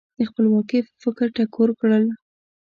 د 0.17 0.19
خپلواکۍ 0.29 0.79
په 0.85 0.93
فکر 1.03 1.27
ټکور 1.35 1.69
کړل. 1.79 2.03